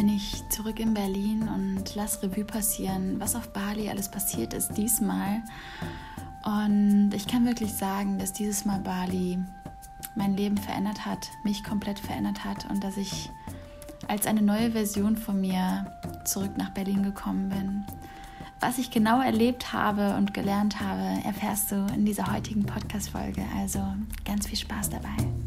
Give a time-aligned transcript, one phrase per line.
[0.00, 4.72] bin ich zurück in Berlin und lass Revue passieren, was auf Bali alles passiert ist
[4.78, 5.42] diesmal.
[6.42, 9.38] Und ich kann wirklich sagen, dass dieses Mal Bali
[10.14, 13.28] mein Leben verändert hat, mich komplett verändert hat und dass ich
[14.08, 15.92] als eine neue Version von mir
[16.24, 17.84] zurück nach Berlin gekommen bin.
[18.58, 23.42] Was ich genau erlebt habe und gelernt habe, erfährst du in dieser heutigen Podcast-Folge.
[23.58, 23.84] Also
[24.24, 25.39] ganz viel Spaß dabei.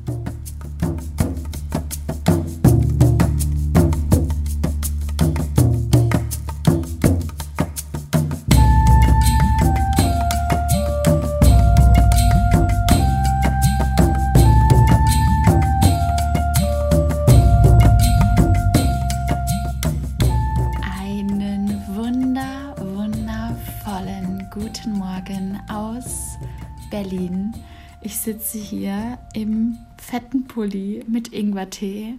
[30.54, 32.14] Pulli mit Ingwertee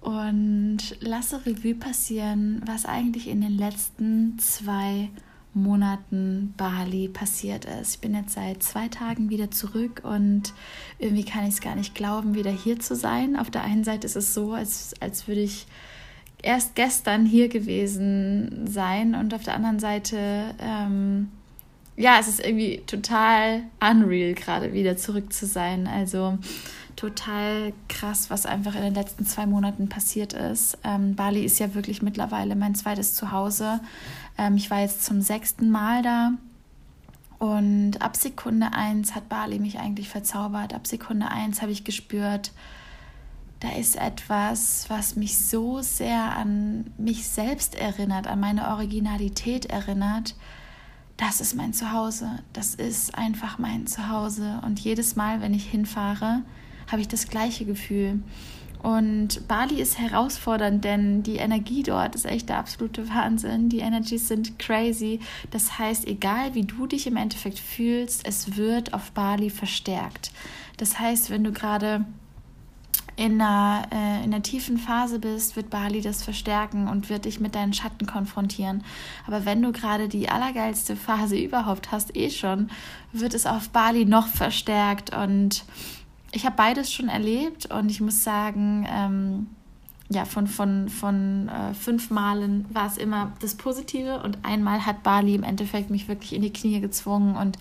[0.00, 5.10] und lasse Revue passieren, was eigentlich in den letzten zwei
[5.52, 7.96] Monaten Bali passiert ist.
[7.96, 10.52] Ich bin jetzt seit zwei Tagen wieder zurück und
[11.00, 13.36] irgendwie kann ich es gar nicht glauben, wieder hier zu sein.
[13.36, 15.66] Auf der einen Seite ist es so, als, als würde ich
[16.42, 21.28] erst gestern hier gewesen sein und auf der anderen Seite ähm,
[21.96, 25.86] ja, es ist irgendwie total unreal, gerade wieder zurück zu sein.
[25.86, 26.38] Also
[26.96, 30.78] total krass, was einfach in den letzten zwei Monaten passiert ist.
[30.82, 33.80] Ähm, Bali ist ja wirklich mittlerweile mein zweites Zuhause.
[34.38, 36.32] Ähm, ich war jetzt zum sechsten Mal da.
[37.38, 40.72] Und ab Sekunde eins hat Bali mich eigentlich verzaubert.
[40.72, 42.52] Ab Sekunde eins habe ich gespürt,
[43.60, 50.34] da ist etwas, was mich so sehr an mich selbst erinnert, an meine Originalität erinnert
[51.16, 54.60] das ist mein Zuhause, das ist einfach mein Zuhause.
[54.64, 56.42] Und jedes Mal, wenn ich hinfahre,
[56.86, 58.20] habe ich das gleiche Gefühl.
[58.82, 63.68] Und Bali ist herausfordernd, denn die Energie dort ist echt der absolute Wahnsinn.
[63.68, 65.18] Die Energies sind crazy.
[65.50, 70.30] Das heißt, egal wie du dich im Endeffekt fühlst, es wird auf Bali verstärkt.
[70.76, 72.04] Das heißt, wenn du gerade
[73.16, 77.40] in einer, äh, in einer tiefen Phase bist, wird Bali das verstärken und wird dich
[77.40, 78.84] mit deinen Schatten konfrontieren.
[79.26, 82.70] Aber wenn du gerade die allergeilste Phase überhaupt hast, eh schon,
[83.12, 85.16] wird es auf Bali noch verstärkt.
[85.16, 85.64] Und
[86.36, 89.46] ich habe beides schon erlebt und ich muss sagen, ähm,
[90.10, 95.02] ja, von, von, von äh, fünf Malen war es immer das Positive und einmal hat
[95.02, 97.58] Bali im Endeffekt mich wirklich in die Knie gezwungen und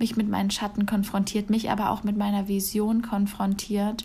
[0.00, 4.04] mich mit meinen Schatten konfrontiert, mich aber auch mit meiner Vision konfrontiert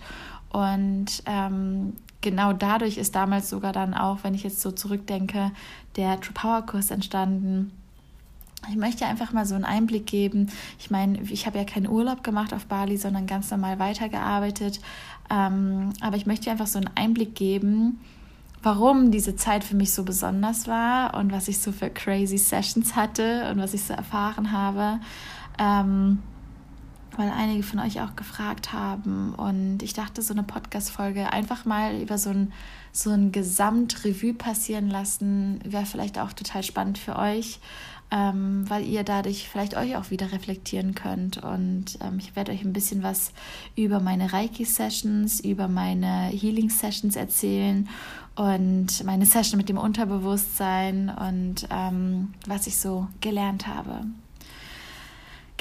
[0.50, 5.52] und ähm, genau dadurch ist damals sogar dann auch, wenn ich jetzt so zurückdenke,
[5.96, 7.72] der True Power Kurs entstanden.
[8.70, 10.50] Ich möchte einfach mal so einen Einblick geben.
[10.80, 14.80] Ich meine, ich habe ja keinen Urlaub gemacht auf Bali, sondern ganz normal weitergearbeitet.
[15.30, 18.00] Ähm, aber ich möchte einfach so einen Einblick geben,
[18.62, 22.96] warum diese Zeit für mich so besonders war und was ich so für crazy Sessions
[22.96, 25.00] hatte und was ich so erfahren habe.
[25.58, 26.20] Ähm,
[27.18, 29.36] weil einige von euch auch gefragt haben.
[29.36, 32.54] Und ich dachte, so eine Podcast-Folge einfach mal über so ein,
[32.92, 37.60] so ein Gesamtrevue passieren lassen, wäre vielleicht auch total spannend für euch,
[38.12, 41.38] ähm, weil ihr dadurch vielleicht euch auch wieder reflektieren könnt.
[41.38, 43.32] Und ähm, ich werde euch ein bisschen was
[43.76, 47.88] über meine Reiki-Sessions, über meine Healing-Sessions erzählen
[48.36, 54.06] und meine Session mit dem Unterbewusstsein und ähm, was ich so gelernt habe.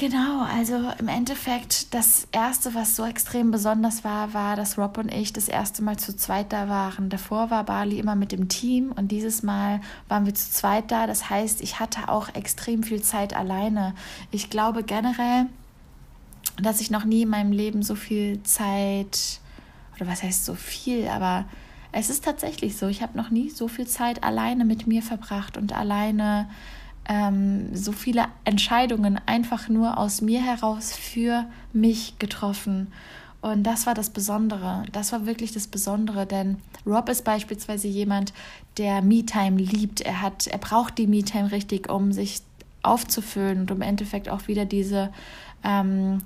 [0.01, 5.13] Genau, also im Endeffekt das erste, was so extrem besonders war, war, dass Rob und
[5.13, 7.11] ich das erste Mal zu zweit da waren.
[7.11, 11.07] Davor war Bali immer mit dem Team und dieses Mal waren wir zu zweit da.
[11.07, 13.95] Das heißt, ich hatte auch extrem viel Zeit alleine.
[14.31, 15.45] Ich glaube generell,
[16.63, 19.39] dass ich noch nie in meinem Leben so viel Zeit,
[19.97, 21.45] oder was heißt so viel, aber
[21.93, 25.59] es ist tatsächlich so, ich habe noch nie so viel Zeit alleine mit mir verbracht
[25.59, 26.49] und alleine
[27.11, 32.93] ähm, so viele Entscheidungen einfach nur aus mir heraus für mich getroffen.
[33.41, 34.85] Und das war das Besondere.
[34.93, 38.33] Das war wirklich das Besondere, denn Rob ist beispielsweise jemand,
[38.79, 40.03] der Me-Time liebt.
[40.03, 42.43] Er hat, er braucht die Me-Time richtig, um sich
[42.83, 45.11] aufzufüllen und im Endeffekt auch wieder diese
[45.65, 46.23] ähm,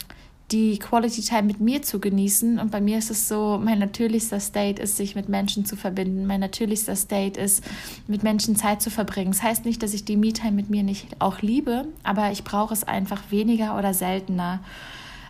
[0.51, 2.59] die Quality Time mit mir zu genießen.
[2.59, 6.27] Und bei mir ist es so, mein natürlichster State ist, sich mit Menschen zu verbinden.
[6.27, 7.65] Mein natürlichster State ist,
[8.07, 9.33] mit Menschen Zeit zu verbringen.
[9.33, 12.75] Das heißt nicht, dass ich die Me-Time mit mir nicht auch liebe, aber ich brauche
[12.75, 14.61] es einfach weniger oder seltener.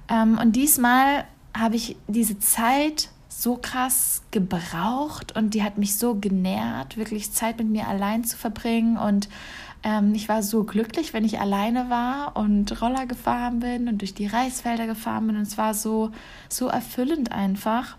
[0.08, 1.24] Ähm, und diesmal
[1.56, 7.58] habe ich diese Zeit so krass gebraucht und die hat mich so genährt, wirklich Zeit
[7.58, 9.28] mit mir allein zu verbringen und
[9.84, 14.14] ähm, ich war so glücklich, wenn ich alleine war und Roller gefahren bin und durch
[14.14, 15.36] die Reisfelder gefahren bin.
[15.36, 16.10] Und es war so,
[16.48, 17.96] so erfüllend einfach.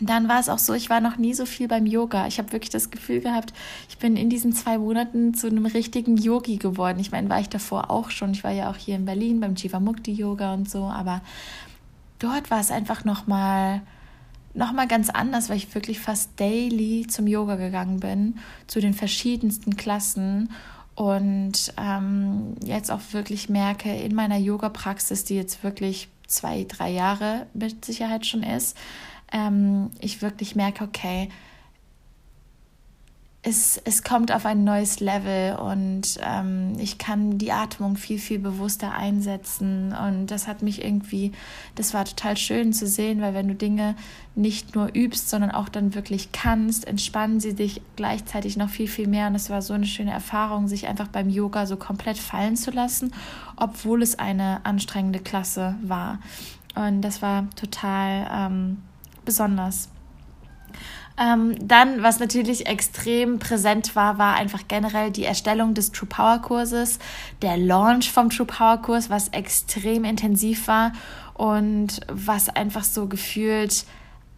[0.00, 2.26] dann war es auch so, ich war noch nie so viel beim Yoga.
[2.26, 3.52] Ich habe wirklich das Gefühl gehabt,
[3.88, 6.98] ich bin in diesen zwei Monaten zu einem richtigen Yogi geworden.
[6.98, 8.32] Ich meine, war ich davor auch schon.
[8.32, 11.20] Ich war ja auch hier in Berlin beim Jivamukti Yoga und so, aber
[12.18, 13.82] dort war es einfach noch mal
[14.54, 18.94] noch mal ganz anders, weil ich wirklich fast daily zum Yoga gegangen bin, zu den
[18.94, 20.50] verschiedensten Klassen
[20.94, 27.46] und ähm, jetzt auch wirklich merke in meiner Yoga-Praxis, die jetzt wirklich zwei, drei Jahre
[27.54, 28.76] mit Sicherheit schon ist,
[29.32, 31.28] ähm, ich wirklich merke, okay,
[33.44, 38.38] es, es kommt auf ein neues Level und ähm, ich kann die Atmung viel, viel
[38.38, 39.92] bewusster einsetzen.
[39.92, 41.32] Und das hat mich irgendwie,
[41.74, 43.96] das war total schön zu sehen, weil wenn du Dinge
[44.36, 49.08] nicht nur übst, sondern auch dann wirklich kannst, entspannen sie dich gleichzeitig noch viel, viel
[49.08, 49.26] mehr.
[49.26, 52.70] Und es war so eine schöne Erfahrung, sich einfach beim Yoga so komplett fallen zu
[52.70, 53.12] lassen,
[53.56, 56.20] obwohl es eine anstrengende Klasse war.
[56.76, 58.82] Und das war total ähm,
[59.24, 59.88] besonders.
[61.18, 66.38] Ähm, dann, was natürlich extrem präsent war, war einfach generell die Erstellung des True Power
[66.40, 66.98] Kurses,
[67.42, 70.92] der Launch vom True Power Kurs, was extrem intensiv war
[71.34, 73.84] und was einfach so gefühlt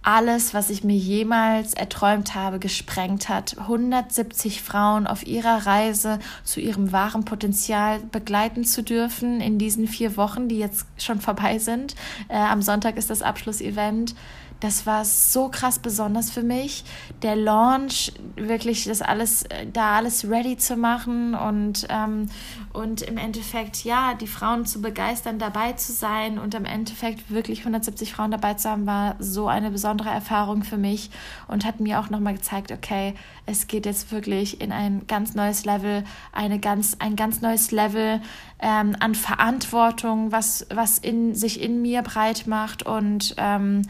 [0.05, 3.57] alles, was ich mir jemals erträumt habe, gesprengt hat.
[3.59, 10.19] 170 Frauen auf ihrer Reise zu ihrem wahren Potenzial begleiten zu dürfen in diesen vier
[10.19, 11.95] Wochen, die jetzt schon vorbei sind.
[12.29, 14.15] Äh, am Sonntag ist das Abschlussevent
[14.65, 16.85] das war so krass besonders für mich.
[17.21, 22.31] Der Launch, wirklich das alles, da alles ready zu machen und, ähm,
[22.73, 27.59] und im Endeffekt, ja, die Frauen zu begeistern, dabei zu sein und im Endeffekt wirklich
[27.59, 31.11] 170 Frauen dabei zu haben, war so eine besondere Erfahrung für mich
[31.47, 33.13] und hat mir auch nochmal gezeigt, okay,
[33.45, 38.23] es geht jetzt wirklich in ein ganz neues Level, eine ganz, ein ganz neues Level
[38.61, 43.83] ähm, an Verantwortung, was, was in, sich in mir breit macht und ähm,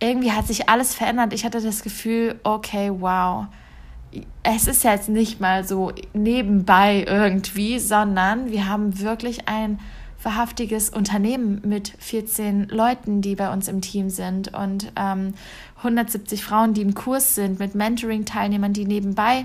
[0.00, 1.32] irgendwie hat sich alles verändert.
[1.32, 3.46] Ich hatte das Gefühl, okay, wow.
[4.42, 9.80] Es ist jetzt nicht mal so nebenbei irgendwie, sondern wir haben wirklich ein
[10.22, 15.34] wahrhaftiges Unternehmen mit 14 Leuten, die bei uns im Team sind und ähm,
[15.78, 19.44] 170 Frauen, die im Kurs sind, mit Mentoring-Teilnehmern, die nebenbei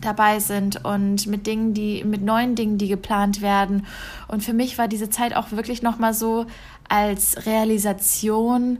[0.00, 3.86] dabei sind und mit Dingen, die mit neuen Dingen, die geplant werden.
[4.28, 6.46] Und für mich war diese Zeit auch wirklich noch mal so
[6.88, 8.78] als Realisation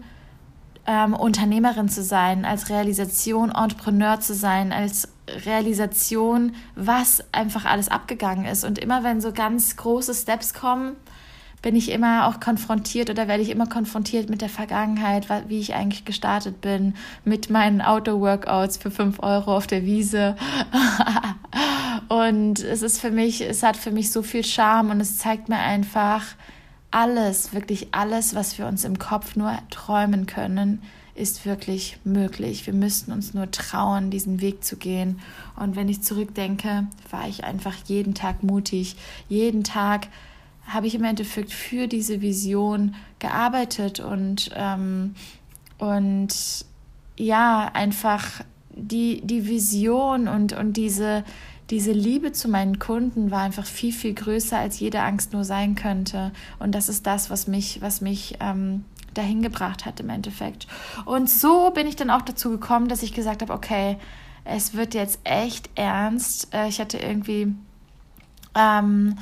[0.89, 5.09] ähm, Unternehmerin zu sein, als Realisation Entrepreneur zu sein, als
[5.45, 8.65] Realisation, was einfach alles abgegangen ist.
[8.65, 10.97] Und immer wenn so ganz große Steps kommen,
[11.61, 15.75] bin ich immer auch konfrontiert oder werde ich immer konfrontiert mit der Vergangenheit, wie ich
[15.75, 16.95] eigentlich gestartet bin,
[17.25, 20.37] mit meinen Outdoor-Workouts für 5 Euro auf der Wiese.
[22.09, 25.51] und es ist für mich, es hat für mich so viel Charme und es zeigt
[25.51, 26.25] mir einfach,
[26.91, 30.83] alles, wirklich alles, was wir uns im Kopf nur träumen können,
[31.15, 32.67] ist wirklich möglich.
[32.67, 35.21] Wir müssten uns nur trauen, diesen Weg zu gehen.
[35.57, 38.97] Und wenn ich zurückdenke, war ich einfach jeden Tag mutig.
[39.29, 40.09] Jeden Tag
[40.67, 45.15] habe ich im Endeffekt für diese Vision gearbeitet und, ähm,
[45.79, 46.65] und
[47.17, 51.25] ja, einfach die, die Vision und, und diese,
[51.71, 55.75] diese Liebe zu meinen Kunden war einfach viel, viel größer, als jede Angst nur sein
[55.75, 56.33] könnte.
[56.59, 60.67] Und das ist das, was mich, was mich ähm, dahin gebracht hat im Endeffekt.
[61.05, 63.99] Und so bin ich dann auch dazu gekommen, dass ich gesagt habe, okay,
[64.45, 66.55] es wird jetzt echt ernst.
[66.55, 67.55] Äh, ich hatte irgendwie
[68.55, 69.17] ähm,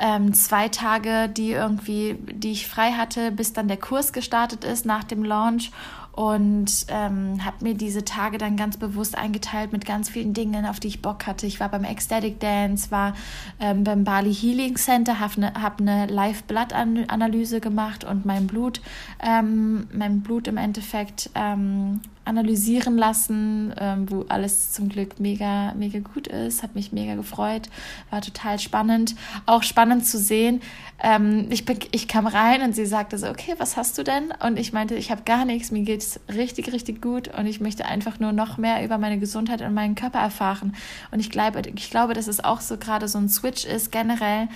[0.00, 4.86] ähm, zwei Tage, die irgendwie, die ich frei hatte, bis dann der Kurs gestartet ist
[4.86, 5.70] nach dem Launch
[6.12, 10.78] und ähm, habe mir diese Tage dann ganz bewusst eingeteilt mit ganz vielen Dingen, auf
[10.78, 11.46] die ich Bock hatte.
[11.46, 13.14] Ich war beim Ecstatic Dance, war
[13.58, 18.82] ähm, beim Bali Healing Center, habe eine hab ne Live-Blood-Analyse gemacht und mein Blut,
[19.20, 25.98] ähm, mein Blut im Endeffekt ähm, analysieren lassen, ähm, wo alles zum Glück mega, mega
[25.98, 26.62] gut ist.
[26.62, 27.68] Hat mich mega gefreut,
[28.10, 29.14] war total spannend.
[29.46, 30.60] Auch spannend zu sehen.
[31.02, 34.32] Ähm, ich, ich kam rein und sie sagte so, okay, was hast du denn?
[34.44, 37.86] Und ich meinte, ich habe gar nichts, mir geht's richtig, richtig gut und ich möchte
[37.86, 40.76] einfach nur noch mehr über meine Gesundheit und meinen Körper erfahren.
[41.10, 44.48] Und ich glaube, ich glaube, dass es auch so gerade so ein Switch ist, generell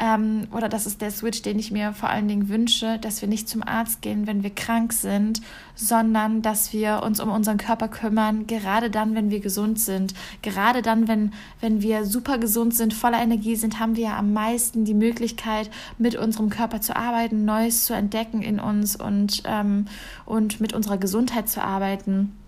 [0.00, 3.28] ähm, oder das ist der Switch, den ich mir vor allen Dingen wünsche, dass wir
[3.28, 5.42] nicht zum Arzt gehen, wenn wir krank sind,
[5.74, 10.14] sondern dass wir uns um unseren Körper kümmern, gerade dann, wenn wir gesund sind.
[10.40, 14.86] Gerade dann, wenn, wenn wir super gesund sind, voller Energie sind, haben wir am meisten
[14.86, 19.84] die Möglichkeit, mit unserem Körper zu arbeiten, Neues zu entdecken in uns und, ähm,
[20.24, 22.39] und mit unserer Gesundheit zu arbeiten.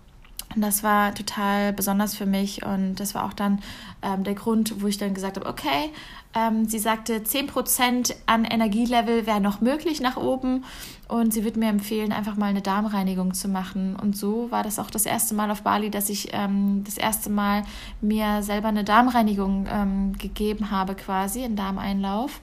[0.55, 3.59] Und das war total besonders für mich und das war auch dann
[4.01, 5.91] ähm, der Grund, wo ich dann gesagt habe, okay,
[6.35, 10.63] ähm, sie sagte, 10% an Energielevel wäre noch möglich nach oben
[11.07, 13.95] und sie würde mir empfehlen, einfach mal eine Darmreinigung zu machen.
[13.95, 17.29] Und so war das auch das erste Mal auf Bali, dass ich ähm, das erste
[17.29, 17.63] Mal
[18.01, 22.41] mir selber eine Darmreinigung ähm, gegeben habe, quasi, einen Darmeinlauf.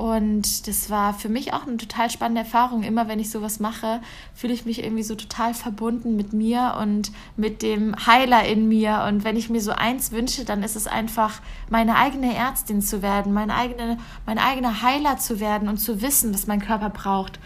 [0.00, 2.84] Und das war für mich auch eine total spannende Erfahrung.
[2.84, 4.00] Immer wenn ich sowas mache,
[4.34, 9.04] fühle ich mich irgendwie so total verbunden mit mir und mit dem Heiler in mir.
[9.06, 13.02] Und wenn ich mir so eins wünsche, dann ist es einfach, meine eigene Ärztin zu
[13.02, 17.38] werden, mein, eigene, mein eigener Heiler zu werden und zu wissen, was mein Körper braucht.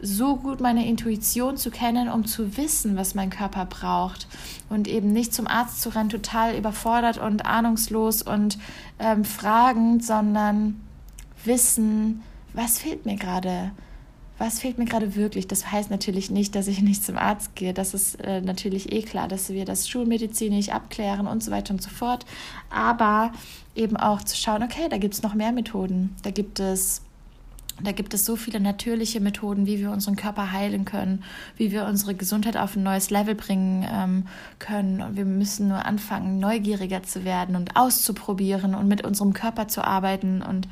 [0.00, 4.28] So gut meine Intuition zu kennen, um zu wissen, was mein Körper braucht.
[4.68, 8.58] Und eben nicht zum Arzt zu rennen, total überfordert und ahnungslos und
[9.00, 10.80] ähm, fragend, sondern
[11.44, 13.72] wissen, was fehlt mir gerade?
[14.38, 15.48] Was fehlt mir gerade wirklich?
[15.48, 17.74] Das heißt natürlich nicht, dass ich nicht zum Arzt gehe.
[17.74, 21.82] Das ist äh, natürlich eh klar, dass wir das schulmedizinisch abklären und so weiter und
[21.82, 22.24] so fort.
[22.70, 23.32] Aber
[23.74, 26.16] eben auch zu schauen, okay, da gibt es noch mehr Methoden.
[26.22, 27.02] Da gibt es
[27.82, 31.24] da gibt es so viele natürliche Methoden, wie wir unseren Körper heilen können,
[31.56, 34.26] wie wir unsere Gesundheit auf ein neues Level bringen ähm,
[34.58, 35.00] können.
[35.00, 39.82] Und wir müssen nur anfangen, neugieriger zu werden und auszuprobieren und mit unserem Körper zu
[39.82, 40.42] arbeiten.
[40.42, 40.68] Und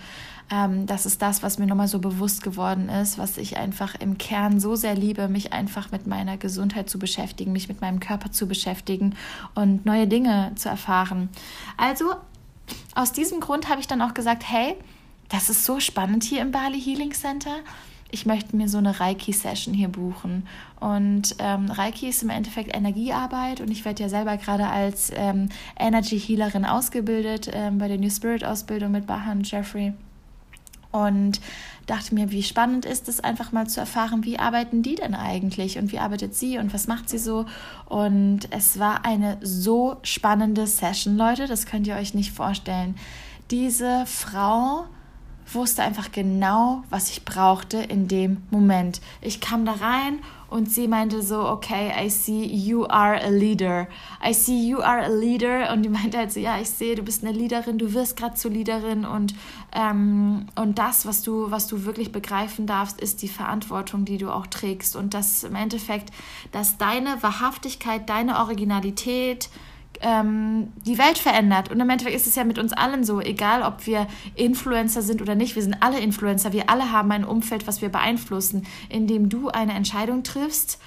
[0.50, 4.16] ähm, das ist das, was mir nochmal so bewusst geworden ist, was ich einfach im
[4.18, 8.30] Kern so sehr liebe, mich einfach mit meiner Gesundheit zu beschäftigen, mich mit meinem Körper
[8.30, 9.14] zu beschäftigen
[9.54, 11.28] und neue Dinge zu erfahren.
[11.76, 12.14] Also
[12.94, 14.74] aus diesem Grund habe ich dann auch gesagt, hey,
[15.28, 17.56] das ist so spannend hier im Bali Healing Center.
[18.10, 20.46] Ich möchte mir so eine Reiki-Session hier buchen.
[20.80, 25.50] Und ähm, Reiki ist im Endeffekt Energiearbeit und ich werde ja selber gerade als ähm,
[25.78, 29.92] Energy Healerin ausgebildet ähm, bei der New Spirit Ausbildung mit Bahan Jeffrey.
[30.90, 31.40] Und
[31.86, 35.78] dachte mir, wie spannend ist es einfach mal zu erfahren, wie arbeiten die denn eigentlich
[35.78, 37.46] und wie arbeitet sie und was macht sie so.
[37.86, 42.94] Und es war eine so spannende Session, Leute, das könnt ihr euch nicht vorstellen.
[43.50, 44.84] Diese Frau
[45.54, 49.00] wusste einfach genau, was ich brauchte in dem Moment.
[49.20, 50.18] Ich kam da rein
[50.48, 53.86] und sie meinte so, okay, I see you are a leader.
[54.26, 55.70] I see you are a leader.
[55.72, 58.34] Und die meinte halt so, ja, ich sehe, du bist eine Leaderin, du wirst gerade
[58.34, 59.34] zur Leaderin und,
[59.72, 64.30] ähm, und das, was du, was du wirklich begreifen darfst, ist die Verantwortung, die du
[64.30, 64.96] auch trägst.
[64.96, 66.10] Und das im Endeffekt,
[66.52, 69.50] dass deine Wahrhaftigkeit, deine Originalität,
[70.00, 71.70] ähm, die Welt verändert.
[71.70, 75.22] Und im Endeffekt ist es ja mit uns allen so, egal ob wir Influencer sind
[75.22, 79.28] oder nicht, wir sind alle Influencer, wir alle haben ein Umfeld, was wir beeinflussen, indem
[79.28, 80.78] du eine Entscheidung triffst,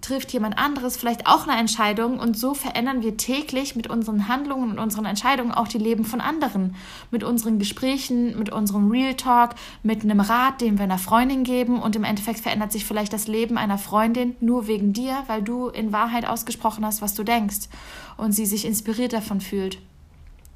[0.00, 2.18] trifft jemand anderes vielleicht auch eine Entscheidung.
[2.18, 6.20] Und so verändern wir täglich mit unseren Handlungen und unseren Entscheidungen auch die Leben von
[6.20, 6.74] anderen.
[7.10, 11.80] Mit unseren Gesprächen, mit unserem Real Talk, mit einem Rat, den wir einer Freundin geben.
[11.80, 15.68] Und im Endeffekt verändert sich vielleicht das Leben einer Freundin nur wegen dir, weil du
[15.68, 17.68] in Wahrheit ausgesprochen hast, was du denkst
[18.16, 19.78] und sie sich inspiriert davon fühlt.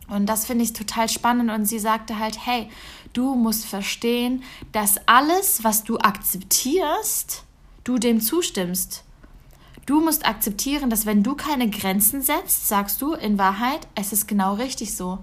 [0.09, 1.51] Und das finde ich total spannend.
[1.51, 2.69] Und sie sagte halt, hey,
[3.13, 7.45] du musst verstehen, dass alles, was du akzeptierst,
[7.85, 9.05] du dem zustimmst.
[9.85, 14.27] Du musst akzeptieren, dass wenn du keine Grenzen setzt, sagst du in Wahrheit, es ist
[14.27, 15.19] genau richtig so.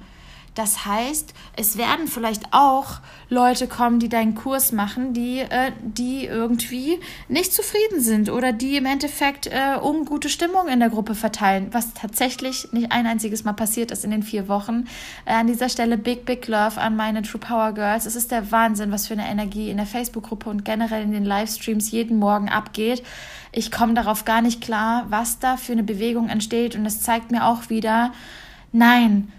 [0.56, 6.26] Das heißt, es werden vielleicht auch Leute kommen, die deinen Kurs machen, die, äh, die
[6.26, 11.70] irgendwie nicht zufrieden sind oder die im Endeffekt äh, ungute Stimmung in der Gruppe verteilen,
[11.72, 14.86] was tatsächlich nicht ein einziges Mal passiert ist in den vier Wochen.
[15.26, 18.06] Äh, an dieser Stelle Big, Big Love an meine True Power Girls.
[18.06, 21.26] Es ist der Wahnsinn, was für eine Energie in der Facebook-Gruppe und generell in den
[21.26, 23.04] Livestreams jeden Morgen abgeht.
[23.52, 27.32] Ich komme darauf gar nicht klar, was da für eine Bewegung entsteht und es zeigt
[27.32, 28.12] mir auch wieder,
[28.72, 29.32] nein,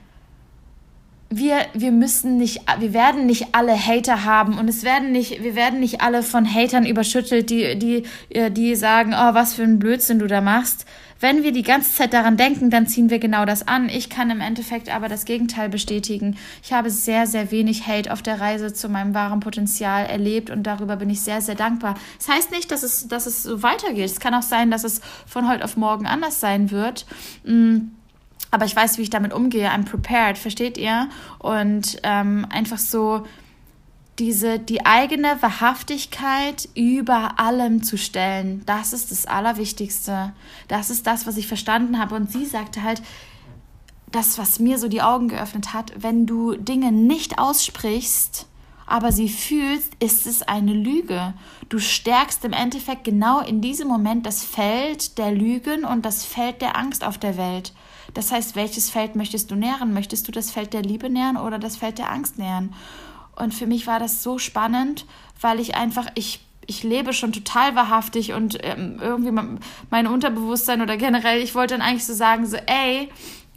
[1.31, 5.55] wir, wir müssen nicht, wir werden nicht alle Hater haben und es werden nicht, wir
[5.55, 9.79] werden nicht alle von Hatern überschüttelt, die, die, äh, die sagen, oh, was für ein
[9.79, 10.87] Blödsinn du da machst.
[11.21, 13.89] Wenn wir die ganze Zeit daran denken, dann ziehen wir genau das an.
[13.89, 16.37] Ich kann im Endeffekt aber das Gegenteil bestätigen.
[16.63, 20.65] Ich habe sehr, sehr wenig Hate auf der Reise zu meinem wahren Potenzial erlebt und
[20.65, 21.95] darüber bin ich sehr, sehr dankbar.
[22.19, 24.05] Das heißt nicht, dass es, dass es so weitergeht.
[24.05, 27.07] Es kann auch sein, dass es von heute auf morgen anders sein wird.
[27.45, 27.79] Mm
[28.55, 29.69] aber ich weiß, wie ich damit umgehe.
[29.69, 31.09] I'm prepared, versteht ihr?
[31.41, 33.27] Und ähm, einfach so
[34.21, 40.33] diese die eigene Wahrhaftigkeit über allem zu stellen, das ist das Allerwichtigste.
[40.69, 42.15] Das ist das, was ich verstanden habe.
[42.15, 43.03] Und sie sagte halt,
[44.13, 48.47] das, was mir so die Augen geöffnet hat, wenn du Dinge nicht aussprichst,
[48.87, 51.35] aber sie fühlst, ist es eine Lüge.
[51.69, 56.63] Du stärkst im Endeffekt genau in diesem Moment das Feld der Lügen und das Feld
[56.63, 57.73] der Angst auf der Welt.
[58.15, 59.93] Das heißt, welches Feld möchtest du nähren?
[59.93, 62.73] Möchtest du das Feld der Liebe nähren oder das Feld der Angst nähren?
[63.37, 65.05] Und für mich war das so spannend,
[65.41, 69.59] weil ich einfach, ich, ich lebe schon total wahrhaftig und ähm, irgendwie
[69.91, 73.11] mein Unterbewusstsein oder generell, ich wollte dann eigentlich so sagen, so, ey,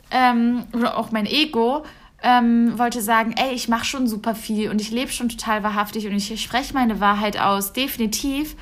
[0.09, 1.83] ähm, oder auch mein Ego,
[2.23, 6.07] ähm, wollte sagen, ey, ich mache schon super viel und ich lebe schon total wahrhaftig
[6.07, 8.55] und ich spreche meine Wahrheit aus, definitiv.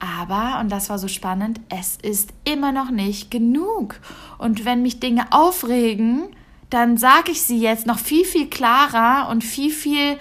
[0.00, 4.00] Aber, und das war so spannend, es ist immer noch nicht genug.
[4.38, 6.28] Und wenn mich Dinge aufregen,
[6.70, 10.18] dann sage ich sie jetzt noch viel, viel klarer und viel, viel,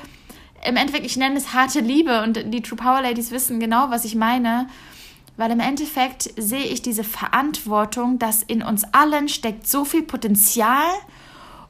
[0.66, 4.06] im Endeffekt, ich nenne es harte Liebe und die True Power Ladies wissen genau, was
[4.06, 4.68] ich meine.
[5.36, 10.88] Weil im Endeffekt sehe ich diese Verantwortung, dass in uns allen steckt so viel Potenzial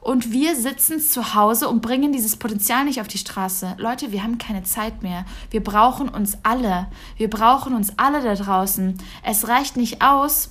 [0.00, 3.74] und wir sitzen zu Hause und bringen dieses Potenzial nicht auf die Straße.
[3.78, 5.24] Leute, wir haben keine Zeit mehr.
[5.50, 6.86] Wir brauchen uns alle.
[7.16, 8.96] Wir brauchen uns alle da draußen.
[9.24, 10.50] Es reicht nicht aus,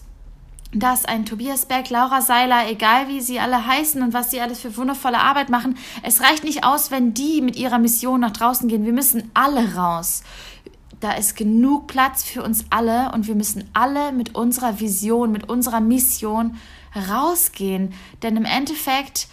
[0.74, 4.60] dass ein Tobias Beck, Laura Seiler, egal wie sie alle heißen und was sie alles
[4.60, 8.68] für wundervolle Arbeit machen, es reicht nicht aus, wenn die mit ihrer Mission nach draußen
[8.68, 8.86] gehen.
[8.86, 10.24] Wir müssen alle raus.
[11.00, 15.48] Da ist genug Platz für uns alle und wir müssen alle mit unserer Vision, mit
[15.48, 16.58] unserer Mission
[16.98, 17.94] rausgehen.
[18.22, 19.28] Denn im Endeffekt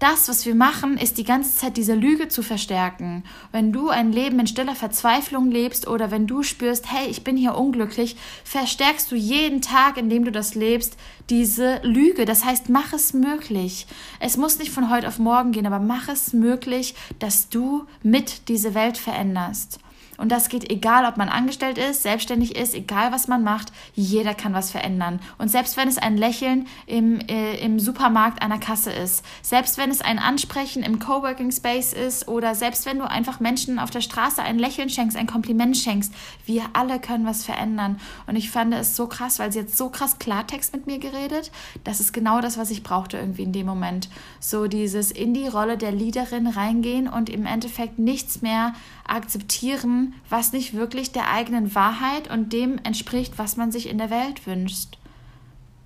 [0.00, 3.22] das, was wir machen, ist die ganze Zeit diese Lüge zu verstärken.
[3.52, 7.36] Wenn du ein Leben in stiller Verzweiflung lebst oder wenn du spürst, hey, ich bin
[7.36, 10.96] hier unglücklich, verstärkst du jeden Tag, in dem du das lebst,
[11.28, 12.24] diese Lüge.
[12.24, 13.86] Das heißt, mach es möglich.
[14.20, 18.48] Es muss nicht von heute auf morgen gehen, aber mach es möglich, dass du mit
[18.48, 19.80] diese Welt veränderst.
[20.20, 24.34] Und das geht egal, ob man angestellt ist, selbstständig ist, egal was man macht, jeder
[24.34, 25.18] kann was verändern.
[25.38, 29.90] Und selbst wenn es ein Lächeln im, äh, im Supermarkt der Kasse ist, selbst wenn
[29.90, 34.02] es ein Ansprechen im Coworking Space ist oder selbst wenn du einfach Menschen auf der
[34.02, 36.12] Straße ein Lächeln schenkst, ein Kompliment schenkst,
[36.44, 37.98] wir alle können was verändern.
[38.26, 41.50] Und ich fand es so krass, weil sie jetzt so krass Klartext mit mir geredet.
[41.84, 44.10] Das ist genau das, was ich brauchte irgendwie in dem Moment.
[44.38, 48.74] So dieses in die Rolle der Leaderin reingehen und im Endeffekt nichts mehr
[49.10, 54.10] akzeptieren, was nicht wirklich der eigenen Wahrheit und dem entspricht, was man sich in der
[54.10, 54.98] Welt wünscht.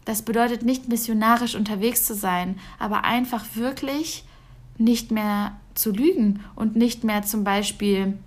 [0.05, 4.25] Das bedeutet nicht missionarisch unterwegs zu sein, aber einfach wirklich
[4.77, 8.19] nicht mehr zu lügen und nicht mehr zum Beispiel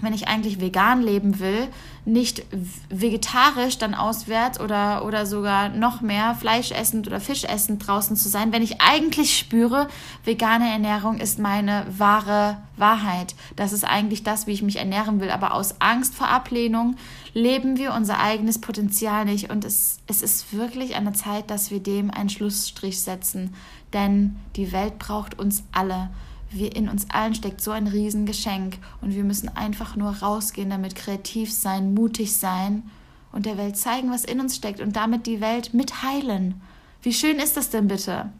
[0.00, 1.68] wenn ich eigentlich vegan leben will,
[2.04, 2.44] nicht
[2.88, 8.28] vegetarisch dann auswärts oder, oder sogar noch mehr Fleisch essend oder Fisch essend draußen zu
[8.28, 9.88] sein, wenn ich eigentlich spüre,
[10.24, 13.34] vegane Ernährung ist meine wahre Wahrheit.
[13.56, 15.30] Das ist eigentlich das, wie ich mich ernähren will.
[15.30, 16.96] Aber aus Angst vor Ablehnung
[17.32, 19.50] leben wir unser eigenes Potenzial nicht.
[19.50, 23.54] Und es, es ist wirklich an der Zeit, dass wir dem einen Schlussstrich setzen.
[23.92, 26.10] Denn die Welt braucht uns alle
[26.50, 30.94] wir in uns allen steckt so ein Riesengeschenk und wir müssen einfach nur rausgehen, damit
[30.94, 32.84] kreativ sein, mutig sein
[33.32, 36.60] und der Welt zeigen, was in uns steckt und damit die Welt mitheilen.
[37.02, 38.30] Wie schön ist das denn bitte?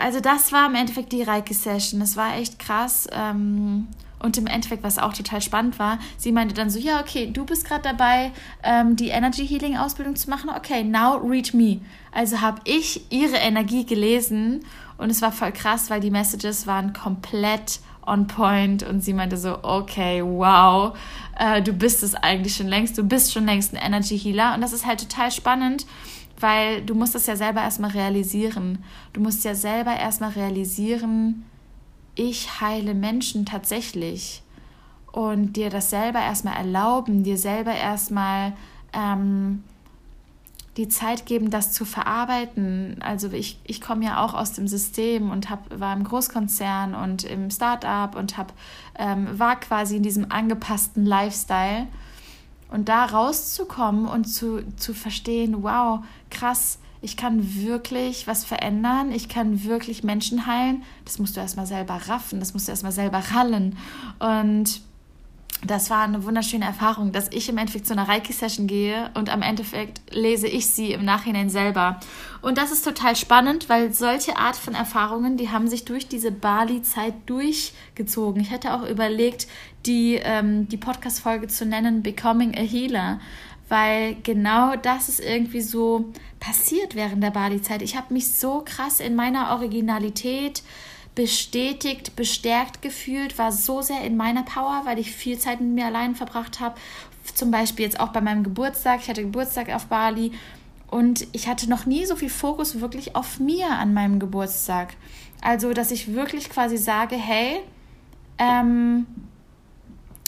[0.00, 2.00] Also das war im Endeffekt die Reiki-Session.
[2.00, 3.06] Es war echt krass.
[3.12, 3.86] Ähm,
[4.18, 7.44] und im Endeffekt, was auch total spannend war, sie meinte dann so, ja, okay, du
[7.44, 8.30] bist gerade dabei,
[8.62, 10.50] ähm, die Energy Healing Ausbildung zu machen.
[10.50, 11.80] Okay, now read me.
[12.12, 14.64] Also habe ich ihre Energie gelesen
[15.02, 19.36] und es war voll krass, weil die Messages waren komplett on point und sie meinte
[19.36, 20.96] so, okay, wow,
[21.38, 24.60] äh, du bist es eigentlich schon längst, du bist schon längst ein Energy Healer und
[24.60, 25.86] das ist halt total spannend,
[26.38, 28.78] weil du musst das ja selber erstmal realisieren.
[29.12, 31.44] Du musst ja selber erstmal realisieren,
[32.14, 34.42] ich heile Menschen tatsächlich
[35.12, 38.52] und dir das selber erstmal erlauben, dir selber erstmal
[38.92, 39.62] ähm,
[40.76, 42.96] die Zeit geben, das zu verarbeiten.
[43.00, 47.24] Also ich, ich komme ja auch aus dem System und hab, war im Großkonzern und
[47.24, 48.54] im Start-up und hab,
[48.98, 51.88] ähm, war quasi in diesem angepassten Lifestyle.
[52.70, 59.28] Und da rauszukommen und zu, zu verstehen, wow, krass, ich kann wirklich was verändern, ich
[59.28, 63.18] kann wirklich Menschen heilen, das musst du erstmal selber raffen, das musst du erstmal selber
[63.34, 63.76] rallen.
[64.20, 64.80] Und
[65.64, 69.42] das war eine wunderschöne Erfahrung, dass ich im Endeffekt zu einer Reiki-Session gehe und am
[69.42, 72.00] Endeffekt lese ich sie im Nachhinein selber.
[72.40, 76.32] Und das ist total spannend, weil solche Art von Erfahrungen, die haben sich durch diese
[76.32, 78.42] Bali-Zeit durchgezogen.
[78.42, 79.46] Ich hätte auch überlegt,
[79.86, 83.20] die, ähm, die Podcast-Folge zu nennen Becoming a Healer,
[83.68, 87.82] weil genau das ist irgendwie so passiert während der Bali-Zeit.
[87.82, 90.64] Ich habe mich so krass in meiner Originalität
[91.14, 95.86] bestätigt, bestärkt gefühlt, war so sehr in meiner Power, weil ich viel Zeit mit mir
[95.86, 96.76] allein verbracht habe.
[97.34, 99.00] Zum Beispiel jetzt auch bei meinem Geburtstag.
[99.02, 100.32] Ich hatte Geburtstag auf Bali
[100.88, 104.94] und ich hatte noch nie so viel Fokus wirklich auf mir an meinem Geburtstag.
[105.40, 107.60] Also, dass ich wirklich quasi sage, hey,
[108.38, 109.06] ähm,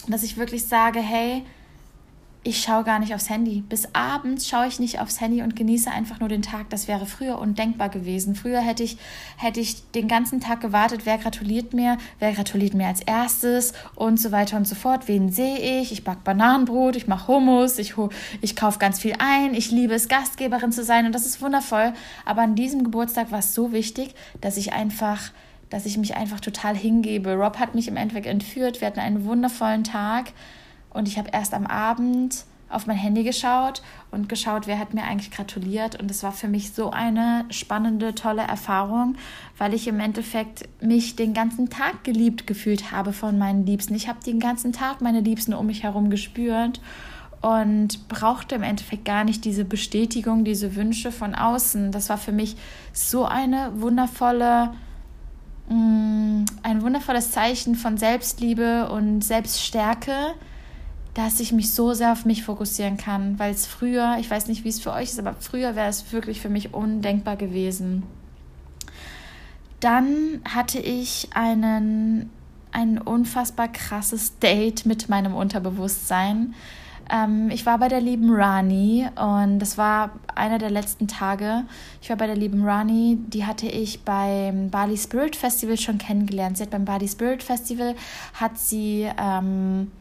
[0.07, 1.43] dass ich wirklich sage, hey,
[2.45, 3.61] ich schaue gar nicht aufs Handy.
[3.67, 6.69] Bis abends schaue ich nicht aufs Handy und genieße einfach nur den Tag.
[6.69, 8.35] Das wäre früher undenkbar gewesen.
[8.35, 8.97] Früher hätte ich,
[9.37, 14.19] hätte ich den ganzen Tag gewartet, wer gratuliert mir, wer gratuliert mir als erstes und
[14.19, 15.07] so weiter und so fort.
[15.07, 15.91] Wen sehe ich?
[15.91, 17.95] Ich backe Bananenbrot, ich mache Hummus, ich,
[18.41, 19.55] ich kaufe ganz viel ein.
[19.55, 21.93] Ich liebe es, Gastgeberin zu sein und das ist wundervoll.
[22.25, 25.31] Aber an diesem Geburtstag war es so wichtig, dass ich einfach
[25.71, 27.33] dass ich mich einfach total hingebe.
[27.33, 28.81] Rob hat mich im Endeffekt entführt.
[28.81, 30.31] Wir hatten einen wundervollen Tag.
[30.95, 33.81] Und ich habe erst am Abend auf mein Handy geschaut
[34.11, 35.99] und geschaut, wer hat mir eigentlich gratuliert.
[35.99, 39.15] Und es war für mich so eine spannende, tolle Erfahrung,
[39.57, 43.93] weil ich im Endeffekt mich den ganzen Tag geliebt gefühlt habe von meinen Liebsten.
[43.93, 46.81] Ich habe den ganzen Tag meine Liebsten um mich herum gespürt
[47.41, 51.91] und brauchte im Endeffekt gar nicht diese Bestätigung, diese Wünsche von außen.
[51.91, 52.55] Das war für mich
[52.91, 54.71] so eine wundervolle
[55.69, 60.33] mm, ein wundervolles Zeichen von Selbstliebe und Selbststärke,
[61.15, 64.65] dass ich mich so sehr auf mich fokussieren kann, weil es früher, ich weiß nicht,
[64.65, 68.03] wie es für euch ist, aber früher wäre es wirklich für mich undenkbar gewesen.
[69.79, 72.29] Dann hatte ich einen,
[72.71, 76.53] ein unfassbar krasses Date mit meinem Unterbewusstsein.
[77.09, 81.63] Ähm, ich war bei der lieben Rani und das war einer der letzten Tage.
[82.01, 86.57] Ich war bei der lieben Rani, die hatte ich beim Bali Spirit Festival schon kennengelernt.
[86.57, 87.95] Sie hat beim Bali Spirit Festival
[88.33, 89.91] hat sie ähm,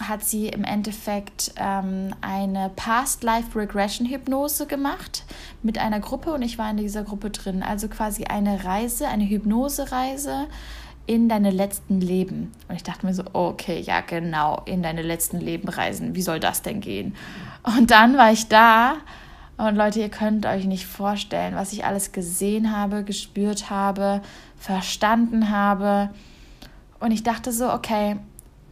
[0.00, 5.24] hat sie im Endeffekt ähm, eine Past Life Regression Hypnose gemacht
[5.62, 7.62] mit einer Gruppe und ich war in dieser Gruppe drin.
[7.62, 10.48] Also quasi eine Reise, eine Hypnosereise
[11.06, 12.52] in deine letzten Leben.
[12.68, 16.14] Und ich dachte mir so, okay, ja genau, in deine letzten Leben reisen.
[16.14, 17.14] Wie soll das denn gehen?
[17.62, 18.96] Und dann war ich da
[19.56, 24.20] und Leute, ihr könnt euch nicht vorstellen, was ich alles gesehen habe, gespürt habe,
[24.58, 26.10] verstanden habe.
[27.00, 28.16] Und ich dachte so, okay,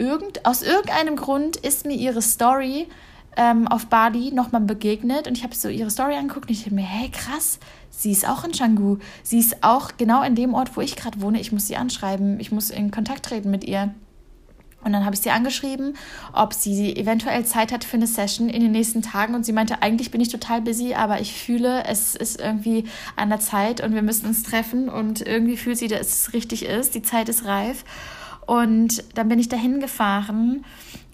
[0.05, 2.87] irgend, aus irgendeinem Grund ist mir ihre Story
[3.37, 6.75] ähm, auf Bali nochmal begegnet und ich habe so ihre Story angeguckt und ich dachte
[6.75, 7.59] mir, hey krass,
[7.90, 8.99] sie ist auch in Canggu.
[9.23, 11.40] Sie ist auch genau in dem Ort, wo ich gerade wohne.
[11.40, 13.95] Ich muss sie anschreiben, ich muss in Kontakt treten mit ihr.
[14.85, 15.97] Und dann habe ich sie angeschrieben,
[16.35, 19.35] ob sie eventuell Zeit hat für eine Session in den nächsten Tagen.
[19.35, 22.85] Und sie meinte, eigentlich bin ich total busy, aber ich fühle, es ist irgendwie
[23.17, 24.90] an der Zeit und wir müssen uns treffen.
[24.90, 26.95] Und irgendwie fühlt sie, dass es richtig ist.
[26.95, 27.85] Die Zeit ist reif.
[28.47, 30.65] Und dann bin ich dahin gefahren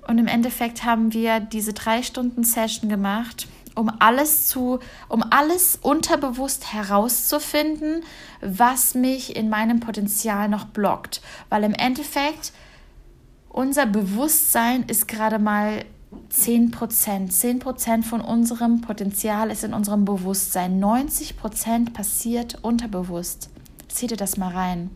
[0.06, 5.78] und im Endeffekt haben wir diese drei Stunden Session gemacht, um alles zu, um alles
[5.80, 8.02] unterbewusst herauszufinden,
[8.40, 11.20] was mich in meinem Potenzial noch blockt.
[11.48, 12.52] Weil im Endeffekt
[13.48, 15.84] unser Bewusstsein ist gerade mal
[16.28, 17.32] 10 Prozent.
[17.32, 20.80] 10 Prozent von unserem Potenzial ist in unserem Bewusstsein.
[20.80, 23.50] 90 Prozent passiert unterbewusst.
[23.88, 24.90] Zieh dir das mal rein.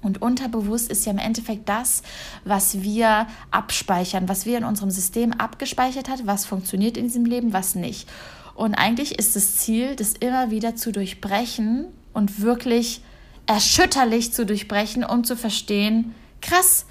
[0.00, 2.02] Und unterbewusst ist ja im Endeffekt das,
[2.44, 7.52] was wir abspeichern, was wir in unserem System abgespeichert hat, was funktioniert in diesem Leben,
[7.52, 8.08] was nicht.
[8.54, 13.02] Und eigentlich ist das Ziel, das immer wieder zu durchbrechen und wirklich
[13.46, 16.86] erschütterlich zu durchbrechen, um zu verstehen, krass,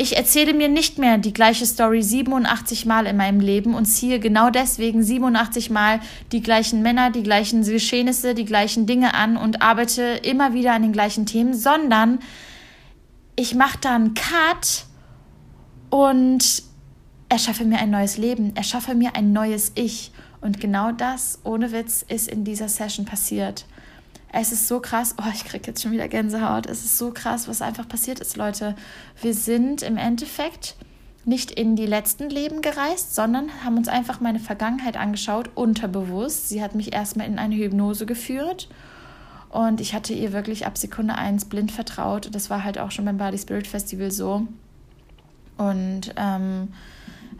[0.00, 4.20] ich erzähle mir nicht mehr die gleiche Story 87 Mal in meinem Leben und ziehe
[4.20, 5.98] genau deswegen 87 Mal
[6.30, 10.82] die gleichen Männer, die gleichen Geschehnisse, die gleichen Dinge an und arbeite immer wieder an
[10.82, 12.20] den gleichen Themen, sondern
[13.34, 14.84] ich mache da einen Cut
[15.90, 16.62] und
[17.28, 20.12] erschaffe mir ein neues Leben, erschaffe mir ein neues Ich.
[20.40, 23.66] Und genau das, ohne Witz, ist in dieser Session passiert.
[24.32, 25.14] Es ist so krass.
[25.18, 26.66] Oh, ich kriege jetzt schon wieder Gänsehaut.
[26.66, 28.74] Es ist so krass, was einfach passiert ist, Leute.
[29.20, 30.76] Wir sind im Endeffekt
[31.24, 36.48] nicht in die letzten Leben gereist, sondern haben uns einfach meine Vergangenheit angeschaut, unterbewusst.
[36.48, 38.68] Sie hat mich erstmal in eine Hypnose geführt
[39.50, 42.28] und ich hatte ihr wirklich ab Sekunde eins blind vertraut.
[42.32, 44.46] Das war halt auch schon beim Body Spirit Festival so.
[45.56, 46.68] Und ähm,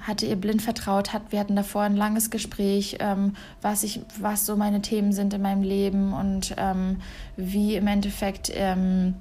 [0.01, 4.47] hatte ihr blind vertraut, hat, wir hatten davor ein langes Gespräch, ähm, was, ich, was
[4.47, 7.01] so meine Themen sind in meinem Leben und ähm,
[7.37, 9.15] wie im Endeffekt, ähm,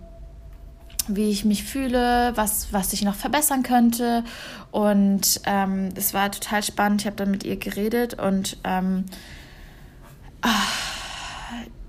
[1.07, 4.23] wie ich mich fühle, was, was ich noch verbessern könnte.
[4.71, 7.01] Und ähm, es war total spannend.
[7.01, 9.05] Ich habe dann mit ihr geredet und ähm,
[10.41, 11.06] ach,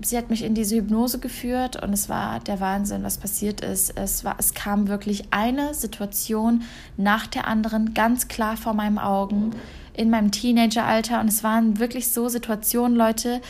[0.01, 3.97] sie hat mich in diese Hypnose geführt und es war der Wahnsinn, was passiert ist.
[3.97, 6.63] Es, war, es kam wirklich eine Situation
[6.97, 9.51] nach der anderen ganz klar vor meinen Augen
[9.93, 13.41] in meinem Teenageralter und es waren wirklich so Situationen, Leute.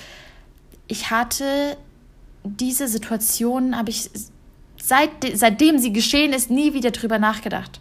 [0.88, 1.78] Ich hatte
[2.44, 4.10] diese Situationen, habe ich
[4.78, 7.80] seit, seitdem sie geschehen ist, nie wieder drüber nachgedacht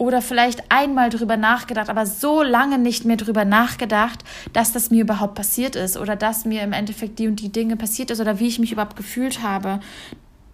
[0.00, 5.02] oder vielleicht einmal drüber nachgedacht, aber so lange nicht mehr drüber nachgedacht, dass das mir
[5.02, 8.40] überhaupt passiert ist oder dass mir im Endeffekt die und die Dinge passiert ist oder
[8.40, 9.80] wie ich mich überhaupt gefühlt habe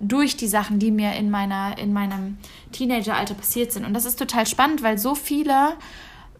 [0.01, 2.39] durch die Sachen, die mir in meiner in meinem
[2.73, 5.75] Teenageralter passiert sind und das ist total spannend, weil so viele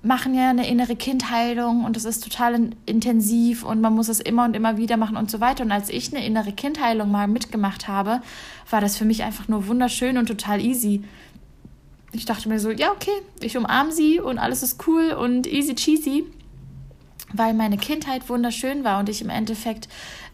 [0.03, 4.45] machen ja eine innere Kindheilung und das ist total intensiv und man muss es immer
[4.45, 5.65] und immer wieder machen und so weiter.
[5.65, 8.21] Und als ich eine innere Kindheilung mal mitgemacht habe,
[8.71, 11.03] war das für mich einfach nur wunderschön und total easy.
[12.13, 15.75] Ich dachte mir so, ja, okay, ich umarme sie und alles ist cool und easy
[15.75, 16.25] cheesy,
[17.33, 19.89] weil meine Kindheit wunderschön war und ich im Endeffekt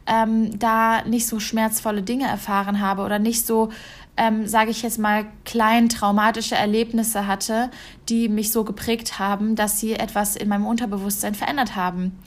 [0.07, 3.71] ähm, da nicht so schmerzvolle Dinge erfahren habe oder nicht so
[4.17, 7.71] ähm, sage ich jetzt mal, klein traumatische Erlebnisse hatte,
[8.09, 12.19] die mich so geprägt haben, dass sie etwas in meinem Unterbewusstsein verändert haben.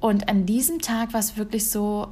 [0.00, 2.08] Und an diesem Tag war es wirklich so,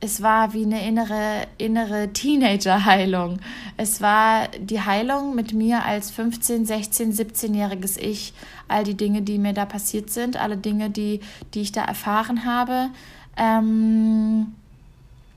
[0.00, 3.38] es war wie eine innere, innere Teenager-Heilung.
[3.76, 8.32] Es war die Heilung mit mir als 15, 16, 17-jähriges Ich.
[8.66, 11.20] All die Dinge, die mir da passiert sind, alle Dinge, die,
[11.52, 12.88] die ich da erfahren habe.
[13.36, 14.54] Ähm,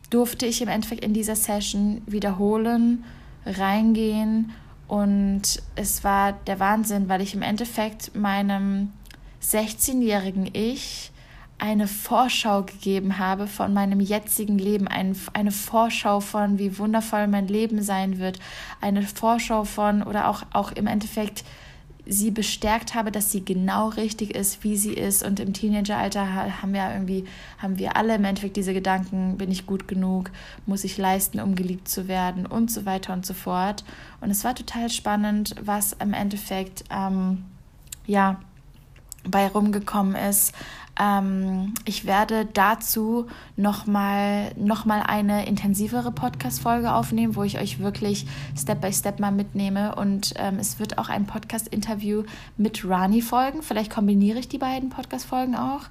[0.10, 3.04] durfte ich im Endeffekt in dieser Session wiederholen,
[3.46, 4.52] reingehen
[4.88, 5.42] und
[5.76, 8.92] es war der Wahnsinn, weil ich im Endeffekt meinem
[9.42, 11.12] 16-jährigen Ich
[11.64, 17.48] eine Vorschau gegeben habe von meinem jetzigen Leben, ein, eine Vorschau von, wie wundervoll mein
[17.48, 18.38] Leben sein wird,
[18.82, 21.46] eine Vorschau von oder auch, auch im Endeffekt
[22.06, 25.24] sie bestärkt habe, dass sie genau richtig ist, wie sie ist.
[25.24, 27.24] Und im Teenageralter haben wir irgendwie,
[27.60, 30.32] haben wir alle im Endeffekt diese Gedanken, bin ich gut genug,
[30.66, 33.86] muss ich leisten, um geliebt zu werden und so weiter und so fort.
[34.20, 37.46] Und es war total spannend, was im Endeffekt, ähm,
[38.06, 38.42] ja,
[39.26, 40.54] bei rumgekommen ist,
[41.00, 48.28] ähm, ich werde dazu nochmal noch mal eine intensivere Podcast-Folge aufnehmen, wo ich euch wirklich
[48.56, 49.96] Step by Step mal mitnehme.
[49.96, 52.24] Und ähm, es wird auch ein Podcast-Interview
[52.58, 53.64] mit Rani folgen.
[53.64, 55.82] Vielleicht kombiniere ich die beiden Podcast-Folgen auch.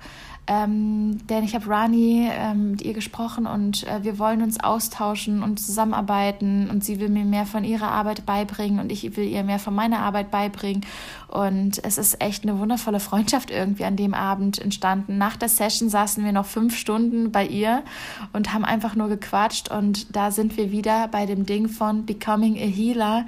[0.49, 5.41] Ähm, denn ich habe Rani ähm, mit ihr gesprochen und äh, wir wollen uns austauschen
[5.41, 9.45] und zusammenarbeiten und sie will mir mehr von ihrer Arbeit beibringen und ich will ihr
[9.45, 10.85] mehr von meiner Arbeit beibringen.
[11.29, 15.17] Und es ist echt eine wundervolle Freundschaft irgendwie an dem Abend entstanden.
[15.17, 17.85] Nach der Session saßen wir noch fünf Stunden bei ihr
[18.33, 22.57] und haben einfach nur gequatscht und da sind wir wieder bei dem Ding von Becoming
[22.57, 23.27] a Healer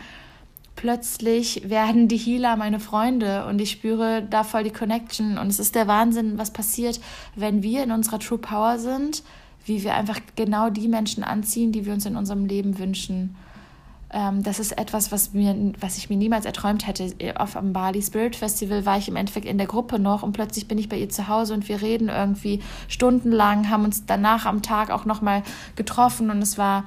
[0.77, 5.39] plötzlich werden die Healer meine Freunde und ich spüre da voll die Connection.
[5.39, 7.01] Und es ist der Wahnsinn, was passiert,
[7.37, 9.23] wenn wir in unserer True Power sind,
[9.67, 13.37] wie wir einfach genau die Menschen anziehen, die wir uns in unserem Leben wünschen.
[14.15, 17.13] Ähm, das ist etwas, was, mir, was ich mir niemals erträumt hätte.
[17.37, 20.69] Auf dem Bali Spirit Festival war ich im Endeffekt in der Gruppe noch und plötzlich
[20.69, 24.63] bin ich bei ihr zu Hause und wir reden irgendwie stundenlang, haben uns danach am
[24.63, 25.43] Tag auch nochmal
[25.75, 26.85] getroffen und es war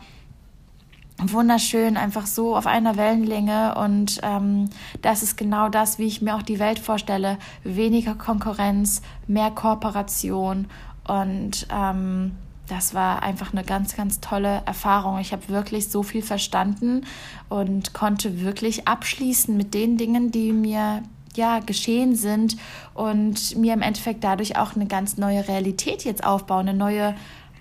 [1.24, 3.76] wunderschön, einfach so auf einer Wellenlänge.
[3.76, 4.70] Und ähm,
[5.02, 7.38] das ist genau das, wie ich mir auch die Welt vorstelle.
[7.64, 10.68] Weniger Konkurrenz, mehr Kooperation.
[11.08, 12.34] Und ähm,
[12.68, 15.20] das war einfach eine ganz, ganz tolle Erfahrung.
[15.20, 17.06] Ich habe wirklich so viel verstanden
[17.50, 21.02] und konnte wirklich abschließen mit den Dingen, die mir
[21.36, 22.58] ja geschehen sind
[22.94, 27.16] und mir im Endeffekt dadurch auch eine ganz neue Realität jetzt aufbauen, eine neue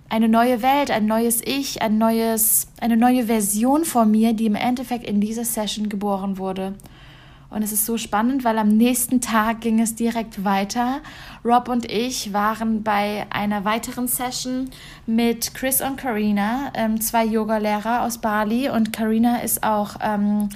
[0.08, 4.54] eine neue Welt, ein neues Ich, ein neues, eine neue Version von mir, die im
[4.54, 6.74] Endeffekt in dieser Session geboren wurde.
[7.48, 11.00] Und es ist so spannend, weil am nächsten Tag ging es direkt weiter.
[11.44, 14.68] Rob und ich waren bei einer weiteren Session
[15.06, 18.68] mit Chris und Karina, ähm, zwei Yogalehrer aus Bali.
[18.68, 20.48] Und Karina ist auch ähm,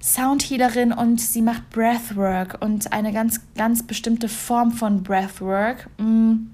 [0.00, 5.88] Soundhealerin und sie macht Breathwork und eine ganz, ganz bestimmte Form von Breathwork.
[5.98, 6.53] Mm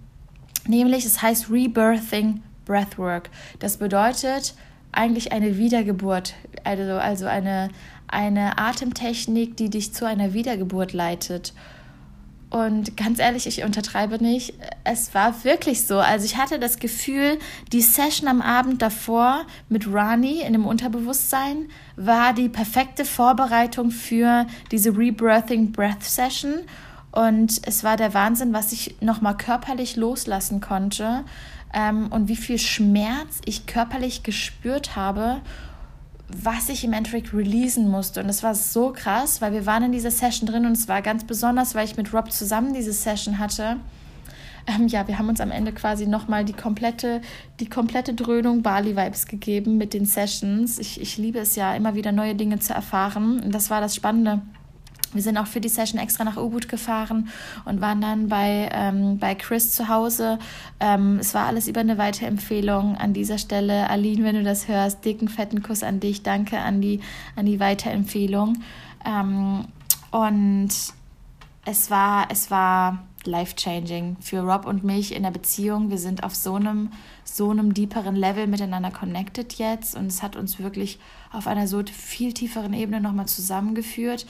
[0.70, 3.28] Nämlich, es heißt Rebirthing Breathwork.
[3.58, 4.54] Das bedeutet
[4.92, 7.70] eigentlich eine Wiedergeburt, also, also eine,
[8.06, 11.54] eine Atemtechnik, die dich zu einer Wiedergeburt leitet.
[12.50, 14.54] Und ganz ehrlich, ich untertreibe nicht.
[14.84, 15.98] Es war wirklich so.
[15.98, 17.40] Also ich hatte das Gefühl,
[17.72, 24.46] die Session am Abend davor mit Rani in dem Unterbewusstsein war die perfekte Vorbereitung für
[24.70, 26.60] diese Rebirthing Breath Session.
[27.12, 31.24] Und es war der Wahnsinn, was ich nochmal körperlich loslassen konnte
[31.74, 35.40] ähm, und wie viel Schmerz ich körperlich gespürt habe,
[36.28, 38.22] was ich im Endeffekt releasen musste.
[38.22, 41.02] Und es war so krass, weil wir waren in dieser Session drin und es war
[41.02, 43.76] ganz besonders, weil ich mit Rob zusammen diese Session hatte.
[44.66, 47.22] Ähm, ja, wir haben uns am Ende quasi nochmal die komplette,
[47.58, 50.78] die komplette Dröhnung Bali-Vibes gegeben mit den Sessions.
[50.78, 53.40] Ich, ich liebe es ja, immer wieder neue Dinge zu erfahren.
[53.40, 54.42] Und das war das Spannende.
[55.12, 57.28] Wir sind auch für die Session extra nach Ubud gefahren
[57.64, 60.38] und waren dann bei, ähm, bei Chris zu Hause.
[60.78, 62.96] Ähm, es war alles über eine Weiterempfehlung.
[62.96, 66.22] An dieser Stelle, Aline, wenn du das hörst, dicken, fetten Kuss an dich.
[66.22, 67.00] Danke an die,
[67.34, 68.62] an die Weiterempfehlung.
[69.04, 69.64] Ähm,
[70.12, 70.70] und
[71.64, 75.90] es war, es war life-changing für Rob und mich in der Beziehung.
[75.90, 76.90] Wir sind auf so einem,
[77.24, 80.98] so einem deeperen Level miteinander connected jetzt und es hat uns wirklich
[81.32, 84.26] auf einer so viel tieferen Ebene nochmal zusammengeführt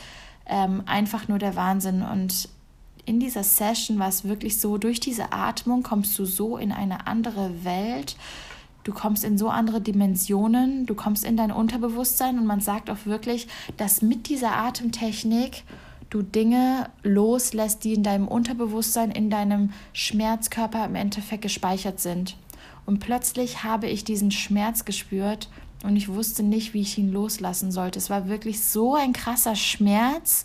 [0.50, 2.02] ähm, einfach nur der Wahnsinn.
[2.02, 2.48] Und
[3.06, 7.06] in dieser Session war es wirklich so, durch diese Atmung kommst du so in eine
[7.06, 8.16] andere Welt.
[8.84, 13.04] Du kommst in so andere Dimensionen, du kommst in dein Unterbewusstsein und man sagt auch
[13.04, 15.64] wirklich, dass mit dieser Atemtechnik
[16.08, 22.36] du Dinge loslässt, die in deinem Unterbewusstsein, in deinem Schmerzkörper im Endeffekt gespeichert sind.
[22.86, 25.48] Und plötzlich habe ich diesen Schmerz gespürt
[25.82, 27.98] und ich wusste nicht, wie ich ihn loslassen sollte.
[27.98, 30.44] Es war wirklich so ein krasser Schmerz.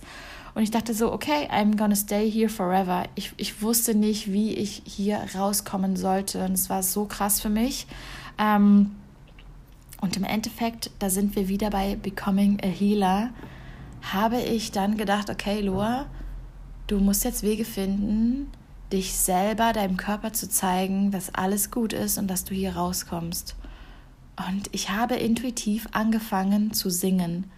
[0.54, 3.04] Und ich dachte so, okay, I'm gonna stay here forever.
[3.16, 6.46] Ich, ich wusste nicht, wie ich hier rauskommen sollte.
[6.46, 7.88] Und es war so krass für mich.
[8.38, 8.92] Ähm,
[10.00, 13.32] und im Endeffekt, da sind wir wieder bei Becoming a Healer,
[14.02, 16.06] habe ich dann gedacht, okay, Loa,
[16.88, 18.52] du musst jetzt Wege finden,
[18.94, 23.56] dich selber, deinem Körper zu zeigen, dass alles gut ist und dass du hier rauskommst.
[24.48, 27.50] Und ich habe intuitiv angefangen zu singen.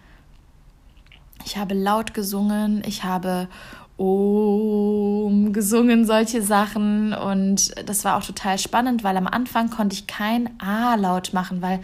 [1.44, 3.48] Ich habe laut gesungen, ich habe
[3.96, 7.12] Om gesungen, solche Sachen.
[7.12, 11.62] Und das war auch total spannend, weil am Anfang konnte ich kein A laut machen,
[11.62, 11.80] weil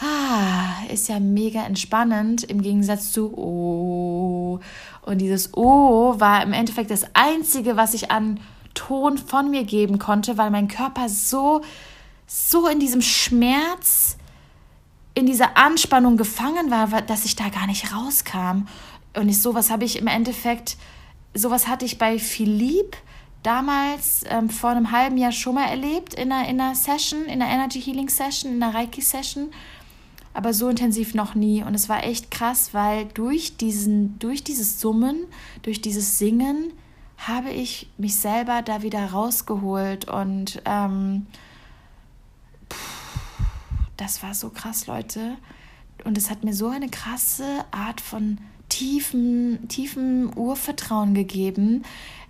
[0.00, 4.60] Ah, ist ja mega entspannend im Gegensatz zu O.
[5.02, 8.40] Und dieses O war im Endeffekt das Einzige, was ich an
[8.74, 11.62] Ton von mir geben konnte, weil mein Körper so,
[12.26, 14.16] so in diesem Schmerz,
[15.14, 18.66] in dieser Anspannung gefangen war, dass ich da gar nicht rauskam.
[19.16, 20.76] Und ich, sowas habe ich im Endeffekt,
[21.34, 22.96] sowas hatte ich bei Philipp
[23.42, 27.42] damals ähm, vor einem halben Jahr schon mal erlebt in einer, in einer Session, in
[27.42, 29.50] einer Energy Healing Session, in einer Reiki Session
[30.34, 31.62] aber so intensiv noch nie.
[31.62, 35.24] Und es war echt krass, weil durch, diesen, durch dieses Summen,
[35.62, 36.72] durch dieses Singen,
[37.16, 40.08] habe ich mich selber da wieder rausgeholt.
[40.08, 41.26] Und ähm,
[43.96, 45.36] das war so krass, Leute.
[46.04, 51.84] Und es hat mir so eine krasse Art von tiefen, tiefen Urvertrauen gegeben,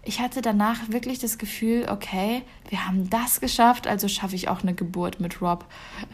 [0.06, 4.62] ich hatte danach wirklich das Gefühl, okay, wir haben das geschafft, also schaffe ich auch
[4.62, 5.64] eine Geburt mit Rob.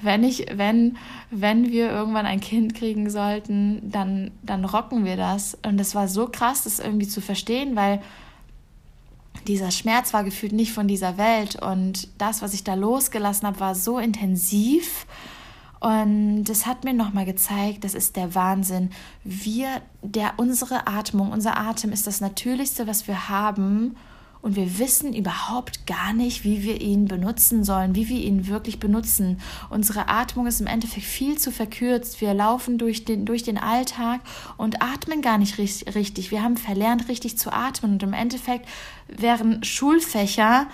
[0.00, 0.96] Wenn ich, wenn,
[1.30, 5.58] wenn wir irgendwann ein Kind kriegen sollten, dann, dann rocken wir das.
[5.66, 8.00] Und das war so krass, das irgendwie zu verstehen, weil
[9.48, 13.58] dieser Schmerz war gefühlt nicht von dieser Welt und das, was ich da losgelassen habe,
[13.58, 15.06] war so intensiv
[15.80, 18.90] und das hat mir nochmal gezeigt, das ist der Wahnsinn.
[19.24, 23.96] Wir, der, unsere Atmung, unser Atem ist das Natürlichste, was wir haben.
[24.42, 28.80] Und wir wissen überhaupt gar nicht, wie wir ihn benutzen sollen, wie wir ihn wirklich
[28.80, 29.38] benutzen.
[29.68, 32.20] Unsere Atmung ist im Endeffekt viel zu verkürzt.
[32.22, 34.20] Wir laufen durch den, durch den Alltag
[34.56, 36.30] und atmen gar nicht richtig.
[36.30, 37.92] Wir haben verlernt, richtig zu atmen.
[37.92, 38.66] Und im Endeffekt
[39.08, 40.66] wären Schulfächer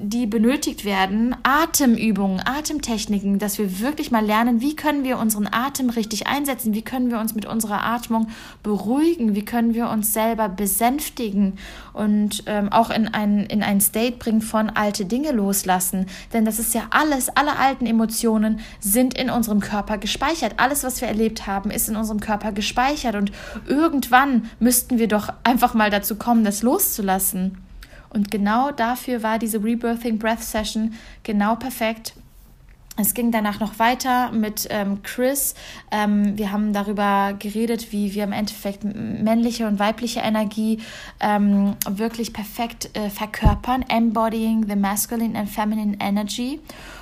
[0.00, 5.90] die benötigt werden, Atemübungen, Atemtechniken, dass wir wirklich mal lernen, wie können wir unseren Atem
[5.90, 8.28] richtig einsetzen, wie können wir uns mit unserer Atmung
[8.62, 11.58] beruhigen, wie können wir uns selber besänftigen
[11.92, 16.06] und ähm, auch in ein, in ein State bringen von alte Dinge loslassen.
[16.32, 20.54] Denn das ist ja alles, alle alten Emotionen sind in unserem Körper gespeichert.
[20.58, 23.32] Alles, was wir erlebt haben, ist in unserem Körper gespeichert und
[23.66, 27.67] irgendwann müssten wir doch einfach mal dazu kommen, das loszulassen.
[28.10, 32.14] Und genau dafür war diese Rebirthing Breath Session genau perfekt.
[33.00, 35.54] Es ging danach noch weiter mit ähm, Chris.
[35.92, 40.80] Ähm, wir haben darüber geredet, wie wir im Endeffekt männliche und weibliche Energie
[41.20, 46.58] ähm, wirklich perfekt äh, verkörpern, embodying the masculine and feminine energy.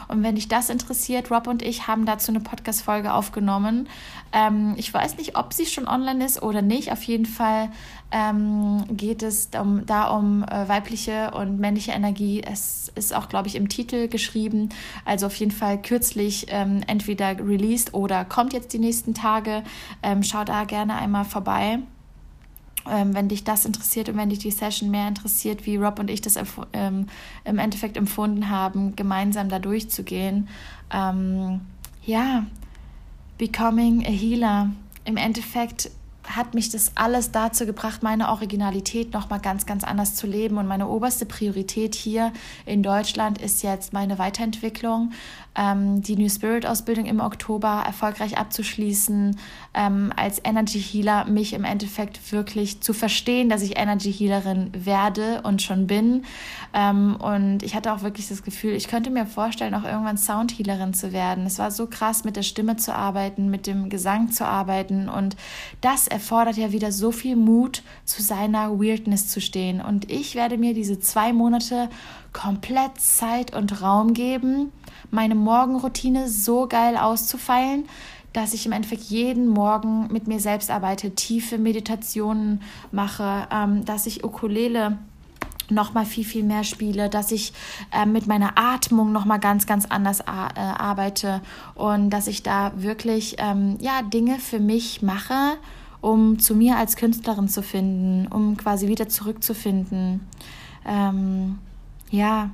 [0.09, 3.89] Und wenn dich das interessiert, Rob und ich haben dazu eine Podcast-Folge aufgenommen.
[4.33, 6.93] Ähm, ich weiß nicht, ob sie schon online ist oder nicht.
[6.93, 7.71] Auf jeden Fall
[8.13, 12.43] ähm, geht es um, da um äh, weibliche und männliche Energie.
[12.43, 14.69] Es ist auch, glaube ich, im Titel geschrieben.
[15.05, 19.63] Also auf jeden Fall kürzlich ähm, entweder released oder kommt jetzt die nächsten Tage.
[20.03, 21.81] Ähm, schau da gerne einmal vorbei
[22.91, 26.11] ähm, wenn dich das interessiert und wenn dich die Session mehr interessiert, wie Rob und
[26.11, 26.39] ich das
[26.73, 27.07] ähm,
[27.45, 30.49] im Endeffekt empfunden haben, gemeinsam da durchzugehen.
[30.93, 31.61] Ähm,
[32.05, 32.47] ja,
[33.39, 34.71] becoming a healer.
[35.05, 35.91] Im Endeffekt
[36.27, 40.59] hat mich das alles dazu gebracht, meine Originalität nochmal ganz, ganz anders zu leben.
[40.59, 42.33] Und meine oberste Priorität hier
[42.65, 45.13] in Deutschland ist jetzt meine Weiterentwicklung
[45.57, 49.39] ähm, die New Spirit Ausbildung im Oktober erfolgreich abzuschließen,
[49.75, 55.43] ähm, als Energy Healer mich im Endeffekt wirklich zu verstehen, dass ich Energy Healerin werde
[55.43, 56.25] und schon bin.
[56.75, 60.53] Ähm, und ich hatte auch wirklich das Gefühl, ich könnte mir vorstellen, auch irgendwann Sound
[60.53, 61.47] Healerin zu werden.
[61.47, 65.09] Es war so krass, mit der Stimme zu arbeiten, mit dem Gesang zu arbeiten.
[65.09, 65.37] Und
[65.81, 69.83] das erfordert ja wieder so viel Mut, zu seiner Weirdness zu stehen.
[69.83, 71.91] Und ich werde mir diese zwei Monate
[72.33, 74.73] komplett Zeit und Raum geben,
[75.11, 77.85] meine Morgenroutine so geil auszufeilen,
[78.33, 82.63] dass ich im Endeffekt jeden Morgen mit mir selbst arbeite, tiefe Meditationen
[82.93, 84.97] mache, ähm, dass ich Ukulele
[85.69, 87.53] noch mal viel viel mehr spiele, dass ich
[87.93, 91.43] äh, mit meiner Atmung noch mal ganz ganz anders äh, arbeite
[91.75, 95.59] und dass ich da wirklich ähm, ja Dinge für mich mache,
[96.01, 100.21] um zu mir als Künstlerin zu finden, um quasi wieder zurückzufinden.
[100.87, 101.59] Ähm,
[102.11, 102.51] ja,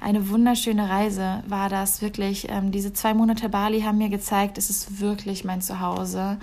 [0.00, 2.48] eine wunderschöne Reise war das wirklich.
[2.48, 6.38] Ähm, diese zwei Monate Bali haben mir gezeigt, es ist wirklich mein Zuhause.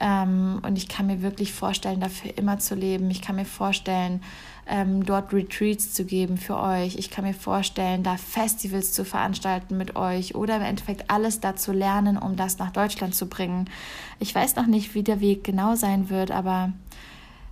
[0.00, 3.10] Ähm, und ich kann mir wirklich vorstellen, dafür immer zu leben.
[3.10, 4.22] Ich kann mir vorstellen,
[4.66, 6.96] ähm, dort Retreats zu geben für euch.
[6.96, 11.56] Ich kann mir vorstellen, da Festivals zu veranstalten mit euch oder im Endeffekt alles da
[11.56, 13.68] zu lernen, um das nach Deutschland zu bringen.
[14.20, 16.72] Ich weiß noch nicht, wie der Weg genau sein wird, aber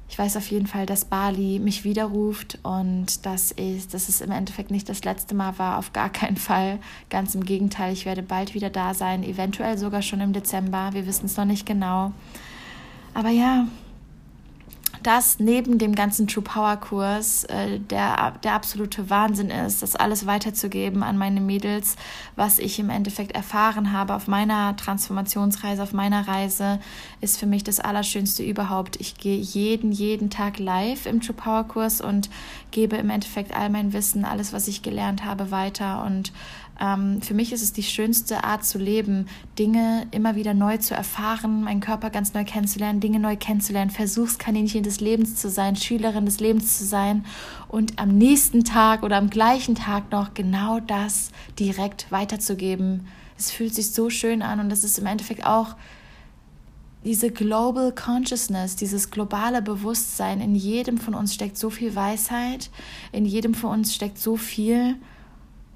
[0.09, 4.31] ich weiß auf jeden Fall, dass Bali mich widerruft und dass, ich, dass es im
[4.31, 6.79] Endeffekt nicht das letzte Mal war, auf gar keinen Fall.
[7.11, 10.91] Ganz im Gegenteil, ich werde bald wieder da sein, eventuell sogar schon im Dezember.
[10.93, 12.13] Wir wissen es noch nicht genau.
[13.13, 13.67] Aber ja,
[15.09, 20.27] das neben dem ganzen True Power Kurs äh, der, der absolute Wahnsinn ist, das alles
[20.27, 21.97] weiterzugeben an meine Mädels,
[22.37, 26.79] was ich im Endeffekt erfahren habe auf meiner Transformationsreise, auf meiner Reise,
[27.23, 29.01] ist für mich das Allerschönste überhaupt.
[29.01, 32.29] Ich gehe jeden, jeden Tag live im True Power Kurs und
[32.71, 36.33] gebe im Endeffekt all mein Wissen, alles, was ich gelernt habe, weiter und
[36.81, 39.27] ähm, für mich ist es die schönste Art zu leben,
[39.59, 44.83] Dinge immer wieder neu zu erfahren, meinen Körper ganz neu kennenzulernen, Dinge neu kennenzulernen, Versuchskaninchen
[44.83, 47.25] des Lebens zu sein, Schülerin des Lebens zu sein
[47.69, 53.07] und am nächsten Tag oder am gleichen Tag noch genau das direkt weiterzugeben.
[53.37, 55.75] Es fühlt sich so schön an und das ist im Endeffekt auch
[57.05, 60.41] diese Global Consciousness, dieses globale Bewusstsein.
[60.41, 62.71] In jedem von uns steckt so viel Weisheit,
[63.13, 64.97] in jedem von uns steckt so viel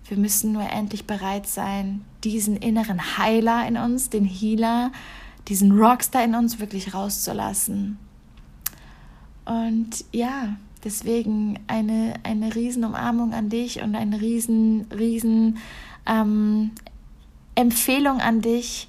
[0.08, 4.92] wir müssen nur endlich bereit sein, diesen inneren Heiler in uns, den Healer,
[5.48, 7.98] diesen Rockstar in uns wirklich rauszulassen.
[9.44, 15.58] Und ja, deswegen eine, eine riesen an dich und eine riesen, riesen
[16.06, 16.72] ähm,
[17.54, 18.88] Empfehlung an dich.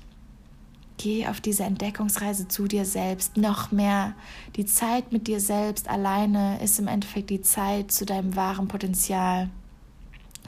[0.97, 3.35] Geh auf diese Entdeckungsreise zu dir selbst.
[3.35, 4.13] Noch mehr.
[4.55, 9.49] Die Zeit mit dir selbst alleine ist im Endeffekt die Zeit zu deinem wahren Potenzial.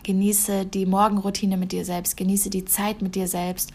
[0.06, 3.72] Genieße die Morgenroutine mit dir selbst, genieße die Zeit mit dir selbst.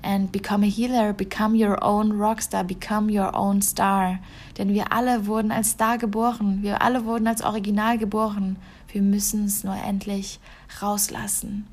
[0.00, 4.20] And become a healer, become your own rockstar, become your own star.
[4.58, 8.58] Denn wir alle wurden als Star geboren, wir alle wurden als Original geboren.
[8.92, 10.38] Wir müssen es nur endlich
[10.80, 11.66] rauslassen.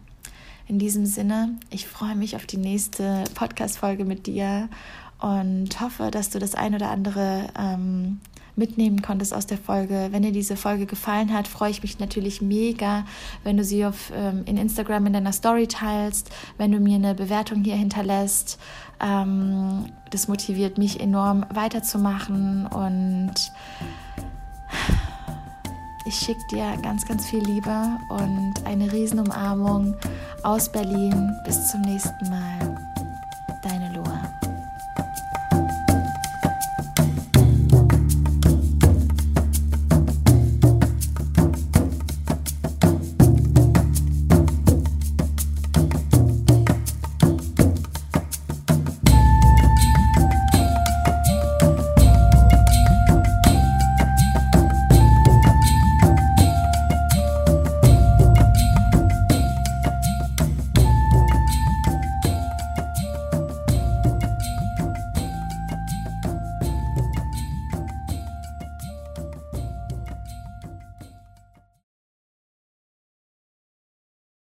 [0.67, 4.69] In diesem Sinne, ich freue mich auf die nächste Podcast-Folge mit dir
[5.19, 8.21] und hoffe, dass du das ein oder andere ähm,
[8.59, 10.09] mitnehmen konntest aus der Folge.
[10.11, 13.05] Wenn dir diese Folge gefallen hat, freue ich mich natürlich mega,
[13.43, 17.15] wenn du sie auf, ähm, in Instagram in deiner Story teilst, wenn du mir eine
[17.15, 18.59] Bewertung hier hinterlässt.
[19.01, 23.33] Ähm, das motiviert mich enorm weiterzumachen und
[26.05, 29.95] ich schicke dir ganz, ganz viel Liebe und eine Riesenumarmung
[30.43, 31.35] aus Berlin.
[31.45, 32.88] Bis zum nächsten Mal.